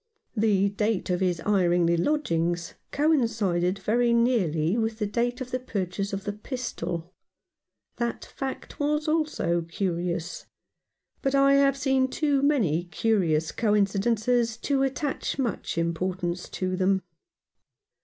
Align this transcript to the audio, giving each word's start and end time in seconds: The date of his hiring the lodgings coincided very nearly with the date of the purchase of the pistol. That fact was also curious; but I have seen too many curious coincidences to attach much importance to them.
The 0.35 0.69
date 0.69 1.11
of 1.11 1.19
his 1.19 1.41
hiring 1.41 1.85
the 1.85 1.95
lodgings 1.95 2.73
coincided 2.91 3.77
very 3.77 4.13
nearly 4.13 4.75
with 4.75 4.97
the 4.97 5.05
date 5.05 5.41
of 5.41 5.51
the 5.51 5.59
purchase 5.59 6.11
of 6.11 6.23
the 6.23 6.33
pistol. 6.33 7.13
That 7.97 8.25
fact 8.25 8.79
was 8.79 9.07
also 9.07 9.61
curious; 9.61 10.47
but 11.21 11.35
I 11.35 11.53
have 11.53 11.77
seen 11.77 12.07
too 12.07 12.41
many 12.41 12.85
curious 12.85 13.51
coincidences 13.51 14.57
to 14.57 14.81
attach 14.81 15.37
much 15.37 15.77
importance 15.77 16.49
to 16.49 16.75
them. 16.75 17.03